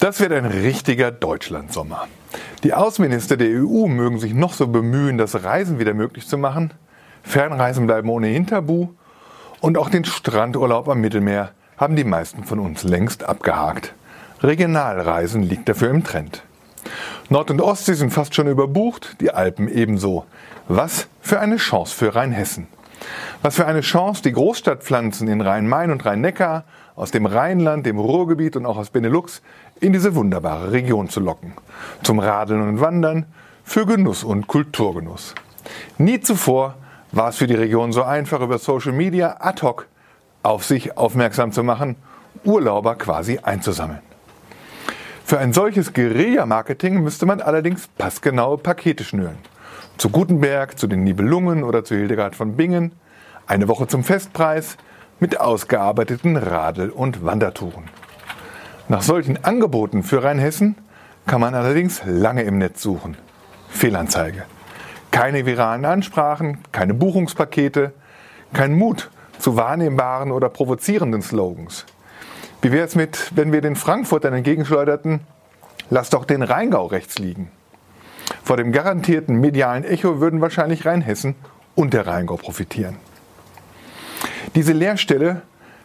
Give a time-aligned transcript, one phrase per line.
[0.00, 2.08] Das wird ein richtiger Deutschlandsommer.
[2.64, 6.72] Die Außenminister der EU mögen sich noch so bemühen, das Reisen wieder möglich zu machen.
[7.22, 8.88] Fernreisen bleiben ohnehin tabu.
[9.60, 13.92] Und auch den Strandurlaub am Mittelmeer haben die meisten von uns längst abgehakt.
[14.42, 16.44] Regionalreisen liegt dafür im Trend.
[17.28, 20.24] Nord- und Ostsee sind fast schon überbucht, die Alpen ebenso.
[20.66, 22.68] Was für eine Chance für Rheinhessen.
[23.42, 26.64] Was für eine Chance, die Großstadtpflanzen in Rhein-Main und Rhein-Neckar,
[27.00, 29.40] aus dem Rheinland, dem Ruhrgebiet und auch aus Benelux
[29.80, 31.54] in diese wunderbare Region zu locken.
[32.02, 33.24] Zum Radeln und Wandern,
[33.64, 35.34] für Genuss und Kulturgenuss.
[35.96, 36.74] Nie zuvor
[37.10, 39.86] war es für die Region so einfach, über Social Media ad hoc
[40.42, 41.96] auf sich aufmerksam zu machen,
[42.44, 44.00] Urlauber quasi einzusammeln.
[45.24, 49.38] Für ein solches Guerilla-Marketing müsste man allerdings passgenaue Pakete schnüren.
[49.96, 52.92] Zu Gutenberg, zu den Nibelungen oder zu Hildegard von Bingen,
[53.46, 54.76] eine Woche zum Festpreis
[55.20, 57.84] mit ausgearbeiteten Radel- und Wandertouren.
[58.88, 60.76] Nach solchen Angeboten für Rheinhessen
[61.26, 63.16] kann man allerdings lange im Netz suchen.
[63.68, 64.44] Fehlanzeige.
[65.10, 67.92] Keine viralen Ansprachen, keine Buchungspakete,
[68.52, 71.86] kein Mut zu wahrnehmbaren oder provozierenden Slogans.
[72.62, 75.20] Wie wäre es mit, wenn wir den Frankfurtern entgegenschleuderten,
[75.88, 77.50] lass doch den Rheingau rechts liegen.
[78.42, 81.34] Vor dem garantierten medialen Echo würden wahrscheinlich Rheinhessen
[81.74, 82.96] und der Rheingau profitieren.
[84.56, 85.42] Diese Lehrstelle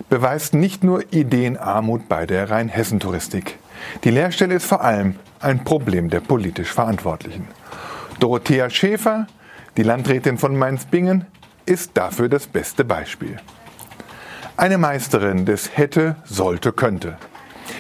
[0.10, 3.60] beweist nicht nur Ideenarmut bei der Rheinhessen-Touristik.
[4.04, 7.48] Die Lehrstelle ist vor allem ein Problem der politisch Verantwortlichen.
[8.20, 9.28] Dorothea Schäfer,
[9.78, 11.26] die Landrätin von Mainz-Bingen,
[11.68, 13.38] ist dafür das beste Beispiel.
[14.58, 17.18] Eine Meisterin des hätte, sollte, könnte.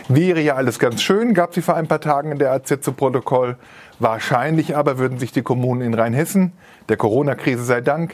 [0.08, 2.92] Wäre ja alles ganz schön, gab sie vor ein paar Tagen in der AZ zu
[2.92, 3.58] Protokoll.
[3.97, 6.52] Wahrscheinlich aber würden sich die Kommunen in Rheinhessen,
[6.89, 8.14] der Corona-Krise sei Dank,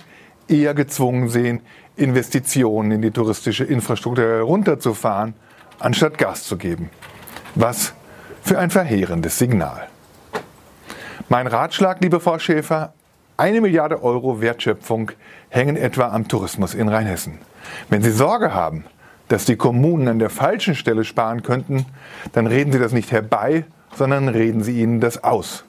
[0.51, 1.61] eher gezwungen sehen,
[1.95, 5.33] Investitionen in die touristische Infrastruktur herunterzufahren,
[5.79, 6.89] anstatt Gas zu geben.
[7.55, 7.93] Was
[8.43, 9.87] für ein verheerendes Signal.
[11.29, 12.93] Mein Ratschlag, liebe Frau Schäfer,
[13.37, 15.11] eine Milliarde Euro Wertschöpfung
[15.49, 17.39] hängen etwa am Tourismus in Rheinhessen.
[17.89, 18.85] Wenn Sie Sorge haben,
[19.29, 21.85] dass die Kommunen an der falschen Stelle sparen könnten,
[22.33, 25.63] dann reden Sie das nicht herbei, sondern reden Sie ihnen das aus.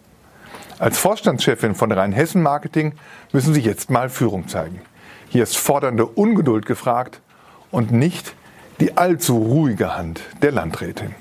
[0.82, 2.94] Als Vorstandschefin von Rheinhessen Marketing
[3.31, 4.81] müssen Sie jetzt mal Führung zeigen.
[5.28, 7.20] Hier ist fordernde Ungeduld gefragt
[7.70, 8.34] und nicht
[8.81, 11.15] die allzu ruhige Hand der Landrätin.